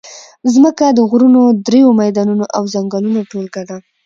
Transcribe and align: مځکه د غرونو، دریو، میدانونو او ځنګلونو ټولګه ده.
مځکه 0.43 0.85
د 0.97 0.99
غرونو، 1.09 1.41
دریو، 1.65 1.97
میدانونو 2.01 2.45
او 2.55 2.63
ځنګلونو 2.73 3.19
ټولګه 3.31 3.63
ده. 3.69 3.77